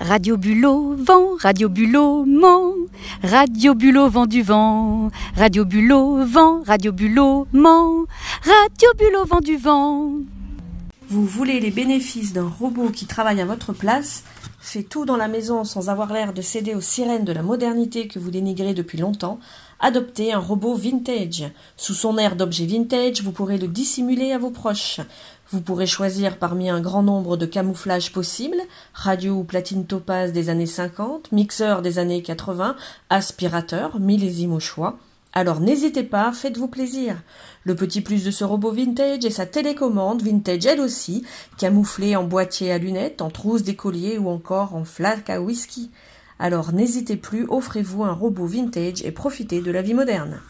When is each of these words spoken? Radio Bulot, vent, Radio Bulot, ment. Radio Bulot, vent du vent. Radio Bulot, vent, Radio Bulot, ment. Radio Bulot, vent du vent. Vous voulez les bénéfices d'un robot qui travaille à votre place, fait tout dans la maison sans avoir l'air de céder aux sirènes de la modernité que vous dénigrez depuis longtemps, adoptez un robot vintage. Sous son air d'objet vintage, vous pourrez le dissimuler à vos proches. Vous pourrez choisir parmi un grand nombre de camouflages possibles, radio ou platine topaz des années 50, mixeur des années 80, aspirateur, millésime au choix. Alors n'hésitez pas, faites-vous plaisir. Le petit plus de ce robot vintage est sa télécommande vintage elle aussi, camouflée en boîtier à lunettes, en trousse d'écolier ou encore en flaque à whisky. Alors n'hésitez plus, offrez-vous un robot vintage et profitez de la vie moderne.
Radio 0.00 0.36
Bulot, 0.36 0.94
vent, 0.98 1.36
Radio 1.40 1.68
Bulot, 1.68 2.24
ment. 2.26 2.74
Radio 3.22 3.74
Bulot, 3.74 4.08
vent 4.08 4.26
du 4.26 4.42
vent. 4.42 5.10
Radio 5.36 5.64
Bulot, 5.64 6.24
vent, 6.24 6.62
Radio 6.66 6.92
Bulot, 6.92 7.46
ment. 7.52 8.04
Radio 8.42 8.88
Bulot, 8.98 9.24
vent 9.24 9.40
du 9.40 9.56
vent. 9.56 10.12
Vous 11.16 11.24
voulez 11.24 11.60
les 11.60 11.70
bénéfices 11.70 12.34
d'un 12.34 12.46
robot 12.46 12.90
qui 12.90 13.06
travaille 13.06 13.40
à 13.40 13.46
votre 13.46 13.72
place, 13.72 14.22
fait 14.60 14.82
tout 14.82 15.06
dans 15.06 15.16
la 15.16 15.28
maison 15.28 15.64
sans 15.64 15.88
avoir 15.88 16.12
l'air 16.12 16.34
de 16.34 16.42
céder 16.42 16.74
aux 16.74 16.82
sirènes 16.82 17.24
de 17.24 17.32
la 17.32 17.42
modernité 17.42 18.06
que 18.06 18.18
vous 18.18 18.30
dénigrez 18.30 18.74
depuis 18.74 18.98
longtemps, 18.98 19.40
adoptez 19.80 20.34
un 20.34 20.38
robot 20.38 20.74
vintage. 20.74 21.44
Sous 21.78 21.94
son 21.94 22.18
air 22.18 22.36
d'objet 22.36 22.66
vintage, 22.66 23.22
vous 23.22 23.32
pourrez 23.32 23.56
le 23.56 23.66
dissimuler 23.66 24.32
à 24.32 24.38
vos 24.38 24.50
proches. 24.50 25.00
Vous 25.52 25.62
pourrez 25.62 25.86
choisir 25.86 26.38
parmi 26.38 26.68
un 26.68 26.82
grand 26.82 27.02
nombre 27.02 27.38
de 27.38 27.46
camouflages 27.46 28.12
possibles, 28.12 28.60
radio 28.92 29.36
ou 29.36 29.44
platine 29.44 29.86
topaz 29.86 30.32
des 30.32 30.50
années 30.50 30.66
50, 30.66 31.32
mixeur 31.32 31.80
des 31.80 31.98
années 31.98 32.20
80, 32.20 32.76
aspirateur, 33.08 33.98
millésime 34.00 34.52
au 34.52 34.60
choix. 34.60 34.98
Alors 35.36 35.60
n'hésitez 35.60 36.02
pas, 36.02 36.32
faites-vous 36.32 36.66
plaisir. 36.66 37.22
Le 37.64 37.74
petit 37.74 38.00
plus 38.00 38.24
de 38.24 38.30
ce 38.30 38.42
robot 38.42 38.70
vintage 38.70 39.22
est 39.22 39.30
sa 39.30 39.44
télécommande 39.44 40.22
vintage 40.22 40.64
elle 40.64 40.80
aussi, 40.80 41.26
camouflée 41.58 42.16
en 42.16 42.24
boîtier 42.24 42.72
à 42.72 42.78
lunettes, 42.78 43.20
en 43.20 43.28
trousse 43.28 43.62
d'écolier 43.62 44.16
ou 44.16 44.30
encore 44.30 44.74
en 44.74 44.86
flaque 44.86 45.28
à 45.28 45.42
whisky. 45.42 45.90
Alors 46.38 46.72
n'hésitez 46.72 47.18
plus, 47.18 47.44
offrez-vous 47.50 48.02
un 48.02 48.14
robot 48.14 48.46
vintage 48.46 49.02
et 49.04 49.12
profitez 49.12 49.60
de 49.60 49.70
la 49.70 49.82
vie 49.82 49.92
moderne. 49.92 50.40